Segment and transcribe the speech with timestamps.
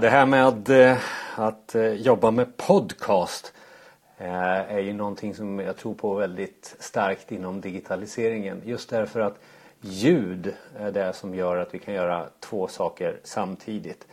[0.00, 0.98] Det här med eh,
[1.34, 3.52] att eh, jobba med podcast
[4.18, 8.62] eh, är ju någonting som jag tror på väldigt starkt inom digitaliseringen.
[8.64, 9.38] Just därför att
[9.80, 14.06] ljud är det som gör att vi kan göra två saker samtidigt.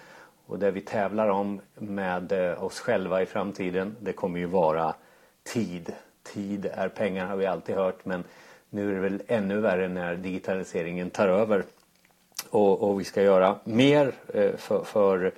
[0.45, 4.93] Och det vi tävlar om med oss själva i framtiden det kommer ju vara
[5.43, 5.93] tid.
[6.23, 8.23] Tid är pengar har vi alltid hört men
[8.69, 11.63] nu är det väl ännu värre när digitaliseringen tar över.
[12.49, 14.13] Och, och vi ska göra mer
[14.57, 15.31] för, för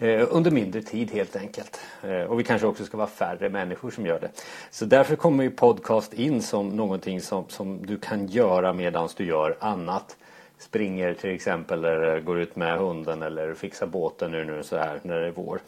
[0.00, 1.80] Eh, under mindre tid helt enkelt.
[2.02, 4.30] Eh, och vi kanske också ska vara färre människor som gör det.
[4.70, 9.24] Så därför kommer ju podcast in som någonting som, som du kan göra medan du
[9.24, 10.16] gör annat.
[10.58, 15.00] Springer till exempel eller går ut med hunden eller fixar båten nu, nu så här
[15.02, 15.60] när det är vår.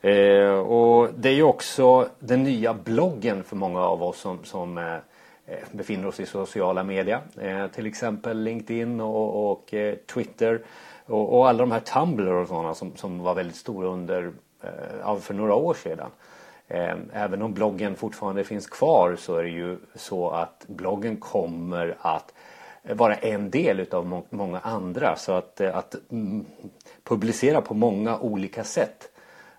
[0.00, 4.78] Eh, och det är ju också den nya bloggen för många av oss som, som
[4.78, 4.94] eh,
[5.46, 7.20] eh befinner oss i sociala medier.
[7.40, 9.74] Eh, till exempel LinkedIn och, och
[10.14, 10.60] Twitter
[11.06, 15.16] och, och alla de här Tumblr och sådana som, som var väldigt stora under, eh,
[15.16, 16.10] för några år sedan.
[16.68, 21.96] Eh, även om bloggen fortfarande finns kvar så är det ju så att bloggen kommer
[22.00, 22.32] att
[22.82, 25.16] vara en del utav må många andra.
[25.16, 26.46] Så att, eh, att mm,
[27.04, 29.08] publicera på många olika sätt.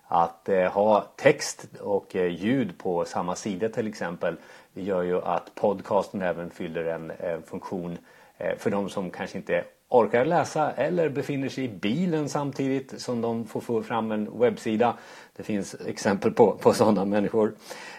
[0.06, 4.36] Att eh, ha text och eh, ljud på samma sida till exempel
[4.72, 7.98] det gör ju att podcasten även fyller en, en funktion
[8.38, 9.64] eh, för de som kanske inte
[9.94, 14.94] orkar läsa eller befinner sig i bilen samtidigt som de får få fram en webbsida.
[15.36, 17.54] Det finns exempel på, på sådana människor.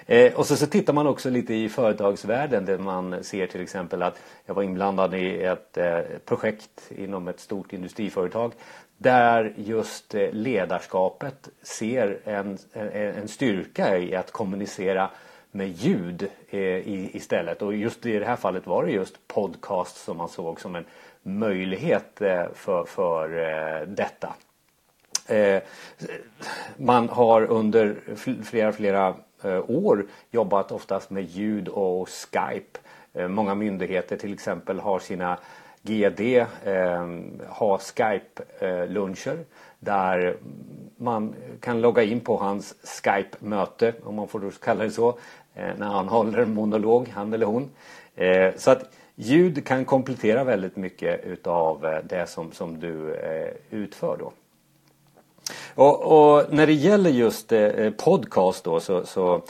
[0.06, 4.02] Eh, och så, så tittar man också lite i företagsvärlden där man ser till exempel
[4.02, 8.52] att jag var inblandad i ett eh, projekt inom ett stort industriföretag
[8.98, 15.10] där just eh, ledarskapet ser en, en, en styrka i att kommunicera
[15.52, 17.62] med ljud eh, i, istället.
[17.62, 20.86] Och just i det här fallet var det just podcast som man såg som en
[21.26, 24.34] möjlighet eh, för, för eh, detta.
[25.28, 25.62] Eh,
[26.78, 27.95] man har under
[28.44, 29.16] flera, flera
[29.67, 32.80] år jobbat oftast med ljud och Skype.
[33.28, 35.38] Många myndigheter till exempel har sina
[35.82, 36.48] GD eh,
[37.48, 39.38] har Skype-luncher
[39.80, 40.38] där
[40.98, 45.17] man kan logga in på hans Skype-möte, om man får kalla det så,
[45.54, 47.70] när han håller en monolog, han eller hon.
[48.16, 53.53] Eh, så att ljud kan komplettera väldigt mycket utav eh, det som, som du eh,
[53.70, 54.31] utför då.
[55.76, 59.42] Och, och, när det gäller just eh, podcast då så, så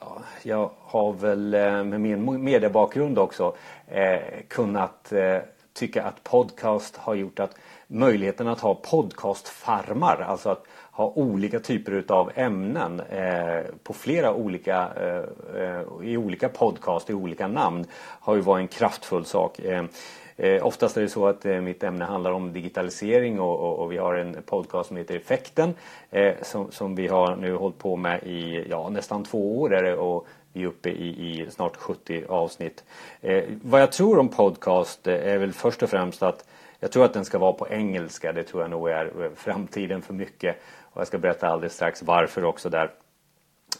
[0.00, 1.50] ja, jag har väl
[1.84, 3.56] med min mediebakgrund också
[3.88, 5.38] eh, kunnat eh,
[5.72, 10.64] tycka att podcast har gjort att möjligheten att ha podcastfarmar, alltså att
[10.94, 17.14] ha olika typer utav ämnen eh, på flera olika, eh, eh, i olika podcast, i
[17.14, 17.84] olika namn
[18.20, 19.58] har ju varit en kraftfull sak.
[19.58, 19.84] Eh,
[20.36, 23.92] eh oftast är det så att eh, mitt ämne handlar om digitalisering och, och, och
[23.92, 25.74] vi har en podcast som heter Effekten
[26.10, 29.82] eh, som, som, vi har nu hållit på med i ja, nästan två år är
[29.82, 32.84] det, och vi är uppe i, i snart 70 avsnitt.
[33.20, 36.44] Eh, vad jag tror om podcast är väl först och främst att
[36.84, 38.32] jag tror att den ska vara på engelska.
[38.32, 40.56] Det tror jag nog är framtiden för mycket.
[40.94, 42.90] Och jag ska berätta alldeles strax varför också där.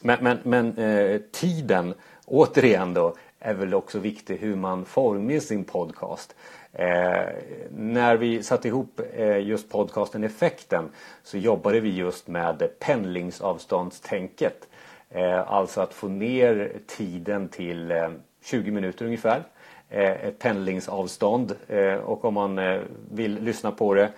[0.00, 1.94] Men, men, men eh, tiden,
[2.26, 6.34] återigen då, är väl också viktig hur man formar sin podcast.
[6.72, 7.26] Eh,
[7.70, 10.88] när vi satte ihop eh, just podcasten Effekten
[11.22, 14.68] så jobbade vi just med pendlingsavståndstänket.
[15.10, 18.10] Eh, alltså att få ner tiden till eh,
[18.44, 19.42] 20 minuter ungefär.
[19.88, 24.12] Eh, ett pendlingsavstånd eh, och om man eh, vill lyssna på det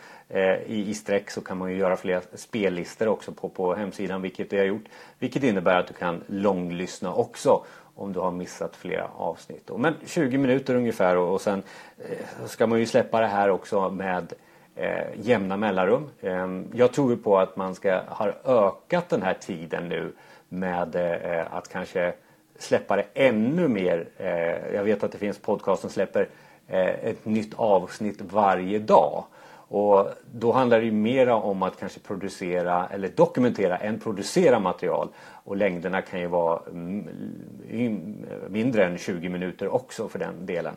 [0.67, 4.53] i, i sträck så kan man ju göra fler spellistor också på, på hemsidan vilket
[4.53, 4.85] jag har gjort.
[5.19, 9.71] Vilket innebär att du kan långlyssna också om du har missat flera avsnitt.
[9.77, 11.63] Men 20 minuter ungefär och, och sen
[12.47, 14.33] ska man ju släppa det här också med
[14.75, 16.09] eh, jämna mellanrum.
[16.21, 20.13] Eh, jag tror på att man ska ha ökat den här tiden nu
[20.49, 22.15] med eh, att kanske
[22.59, 24.09] släppa det ännu mer.
[24.17, 26.29] Eh, jag vet att det finns podcast som släpper
[26.67, 29.25] eh, ett nytt avsnitt varje dag.
[29.69, 35.09] Och då handlar det ju mera om att kanske producera eller dokumentera än producera material.
[35.45, 37.09] Och längderna kan ju vara mm,
[38.49, 40.75] mindre än 20 minuter också för den delen.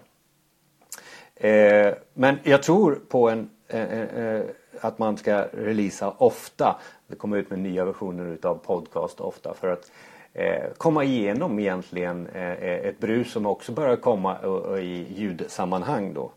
[1.36, 4.44] Eh, men jag tror på en, eh, eh, eh,
[4.82, 6.80] att man ska releasa ofta.
[7.08, 9.92] Det kommer ut med nya versioner utav podcast ofta för att
[10.34, 14.38] Eh, komma igenom egentligen eh, ett brus som också börjar komma
[14.80, 16.32] i ljudsammanhang då.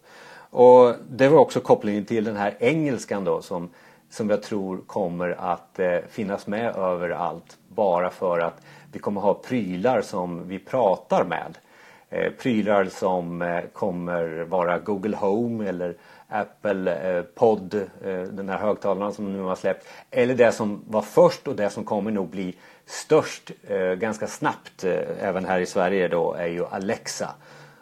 [0.50, 3.70] Och det var också kopplingen till den här engelskan då som,
[4.10, 8.62] som jag tror kommer att eh, finnas med överallt bara för att
[8.92, 11.58] vi kommer ha prylar som vi pratar med.
[12.38, 15.96] Prylar som kommer vara Google Home eller
[16.32, 19.86] Apple eh, Pod, eh, den här högtalaren som nu har släppt.
[20.10, 22.56] Eller det som var först och det som kommer nog bli
[22.86, 24.84] störst eh, ganska snabbt
[25.20, 27.34] även här i Sverige då är ju Alexa.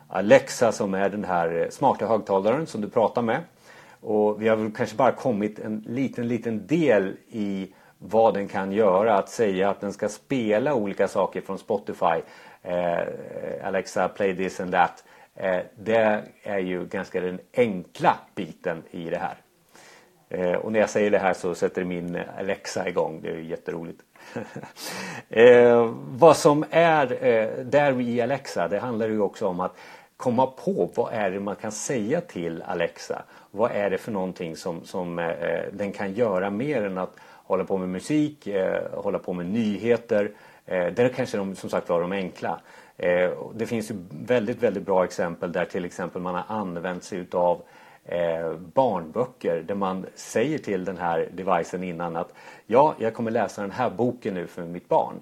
[0.08, 3.41] Alexa som är den här smarta högtalaren som du pratar med.
[4.00, 8.73] Och vi har väl kanske bara kommit en liten, liten del i vad den kan
[8.73, 9.19] göra.
[9.19, 12.23] Att säga att den ska spela olika saker från Spotify.
[13.64, 15.05] Alexa, play this and that.
[15.35, 19.37] Eh, det är ju ganska den enkla biten i det här.
[20.29, 23.21] Eh, och när jag säger det här så sätter min Alexa igång.
[23.23, 24.00] Det är jätteroligt.
[25.32, 29.77] Eh, vad som är eh, där i Alexa, det handlar ju också om att
[30.17, 33.23] komma på vad är det man kan säga till Alexa.
[33.50, 37.17] Vad är det för någonting som, som eh, den kan göra mer än att
[37.50, 40.31] hålla på med musik, eh, hålla på med nyheter.
[40.67, 42.61] Eh, där kanske de som sagt var de enkla.
[43.02, 47.19] Eh, det finns ju väldigt, väldigt bra exempel där till exempel man har använt sig
[47.19, 47.62] utav
[48.05, 52.32] eh, barnböcker där man säger till den här devicen innan att
[52.67, 55.14] ja, jag kommer läsa den här boken nu för mitt barn.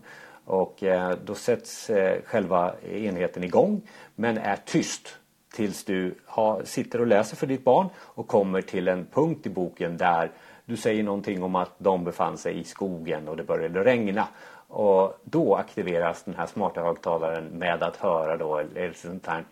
[0.45, 3.83] Och eh, då sätts eh, själva enheten igång
[4.15, 5.17] men är tyst
[5.55, 9.51] tills du har, sitter och läser för ditt barn och kommer till en punkt i
[9.51, 10.31] boken där
[10.65, 14.29] du säger någonting om att de befann sig i skogen och det började regna.
[14.69, 19.45] Och då aktiveras den här smarta högtalaren med att höra då ett sånt här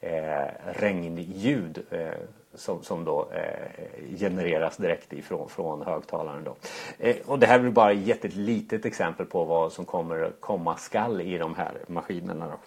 [0.00, 2.08] eh, regnljud eh,
[2.54, 6.44] som, som då eh, genereras direkt ifrån från högtalaren.
[6.44, 6.56] Då.
[6.98, 11.20] Eh, och det här är bara ett litet exempel på vad som kommer komma skall
[11.20, 12.46] i de här maskinerna.
[12.46, 12.58] Då.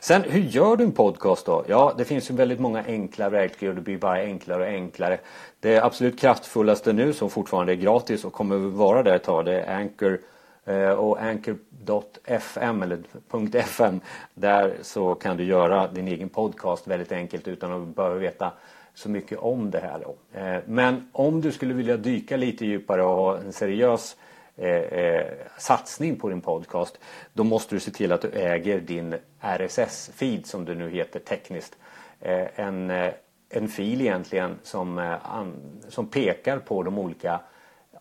[0.00, 1.64] Sen hur gör du en podcast då?
[1.68, 5.18] Ja, det finns ju väldigt många enkla verktyg och det blir bara enklare och enklare.
[5.60, 9.60] Det absolut kraftfullaste nu som fortfarande är gratis och kommer vara det ett tag det
[9.60, 10.20] är Anchor
[10.64, 12.98] Eh, och Anchor.fm eller
[13.54, 14.00] .fm
[14.34, 18.52] Där så kan du göra din egen podcast väldigt enkelt utan att behöva veta
[18.94, 20.38] så mycket om det här då.
[20.40, 24.16] Eh, men om du skulle vilja dyka lite djupare och ha en seriös
[24.56, 25.26] eh,
[25.58, 26.98] satsning på din podcast
[27.32, 31.76] då måste du se till att du äger din RSS-feed som det nu heter tekniskt.
[32.56, 32.90] En,
[33.48, 35.16] en fil egentligen som,
[35.88, 37.40] som pekar på de olika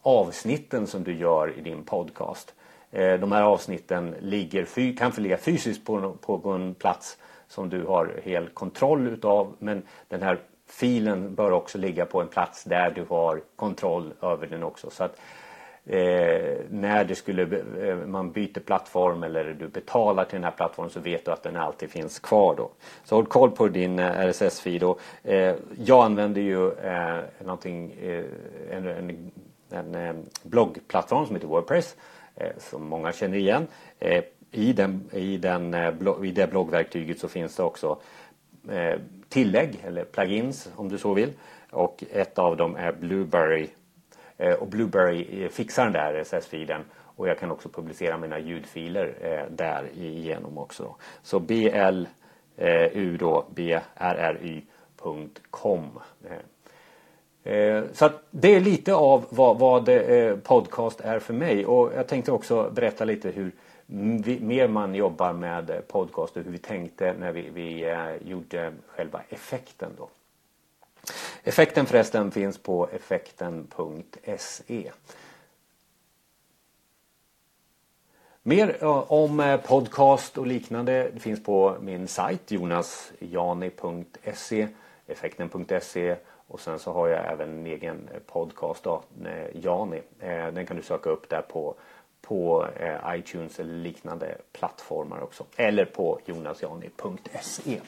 [0.04, 2.54] avsnitten som du gör i din podcast.
[2.92, 7.18] Eh, de här avsnitten ligger, kan ligga fysiskt på, på en plats
[7.48, 12.28] som du har hel kontroll utav men den här filen bör också ligga på en
[12.28, 14.90] plats där du har kontroll över den också.
[14.90, 15.20] Så att
[15.86, 17.42] eh, när det skulle,
[17.88, 21.44] eh, man byter plattform eller du betalar till den här plattformen så vet du att
[21.44, 22.72] den alltid finns kvar då.
[23.04, 24.96] Så håll koll på din eh, RSS-feed.
[25.24, 28.24] Eh, jag använder ju eh, någonting, eh,
[28.72, 29.32] en, en,
[29.74, 31.96] en, eh, bloggplattform som heter Wordpress
[32.36, 33.68] eh, som många känner igen.
[34.00, 35.74] Eh, I, den, i, den,
[36.24, 38.00] I det bloggverktyget så finns det också
[39.30, 41.34] tillägg eller plugins om du så vill.
[41.72, 43.68] Och ett av dem är Blueberry
[44.60, 46.82] och Blueberry fixar den där RSS-filen
[47.16, 50.96] och jag kan också publicera mina ljudfiler där igenom också.
[51.24, 54.70] Så BLU då, brry.com.
[57.44, 61.92] Eh, så att det är lite av vad, vad eh, podcast är för mig och
[61.96, 63.52] jag tänkte också berätta lite hur
[63.86, 68.28] vi, mer man jobbar med eh, podcast och hur vi tänkte när vi, vi eh,
[68.28, 70.10] gjorde själva effekten då.
[71.44, 74.92] Effekten förresten finns på effekten.se.
[78.44, 84.68] Mer om podcast och liknande finns på min sajt jonasjani.se
[85.08, 86.16] effekten.se
[86.48, 90.02] och sen så har jag även en egen eh, podcast då, eh, Jani.
[90.20, 91.76] Eh, den kan du söka upp där på,
[92.22, 92.68] på
[93.08, 95.46] iTunes eller liknande plattformar också.
[95.56, 97.82] Eller på jonasjani.se.